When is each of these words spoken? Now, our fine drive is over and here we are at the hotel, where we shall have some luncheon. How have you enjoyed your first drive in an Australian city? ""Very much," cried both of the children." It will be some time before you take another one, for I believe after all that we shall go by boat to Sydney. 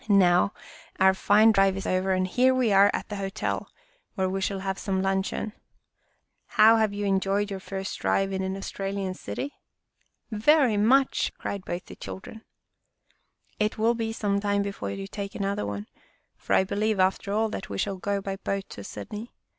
Now, 0.09 0.51
our 0.99 1.13
fine 1.13 1.51
drive 1.51 1.77
is 1.77 1.85
over 1.85 2.11
and 2.13 2.25
here 2.25 2.55
we 2.55 2.71
are 2.71 2.89
at 2.91 3.09
the 3.09 3.17
hotel, 3.17 3.69
where 4.15 4.27
we 4.27 4.41
shall 4.41 4.61
have 4.61 4.79
some 4.79 5.03
luncheon. 5.03 5.53
How 6.57 6.77
have 6.77 6.91
you 6.91 7.05
enjoyed 7.05 7.51
your 7.51 7.59
first 7.59 7.99
drive 7.99 8.33
in 8.33 8.41
an 8.41 8.57
Australian 8.57 9.13
city? 9.13 9.53
""Very 10.31 10.75
much," 10.75 11.31
cried 11.37 11.63
both 11.65 11.83
of 11.83 11.87
the 11.89 11.95
children." 11.97 12.43
It 13.69 13.77
will 13.77 13.93
be 13.93 14.11
some 14.11 14.39
time 14.39 14.63
before 14.63 14.89
you 14.89 15.05
take 15.05 15.35
another 15.35 15.67
one, 15.67 15.85
for 16.35 16.53
I 16.55 16.63
believe 16.63 16.99
after 16.99 17.31
all 17.31 17.49
that 17.49 17.69
we 17.69 17.77
shall 17.77 17.97
go 17.97 18.21
by 18.21 18.37
boat 18.37 18.67
to 18.69 18.83
Sydney. 18.83 19.35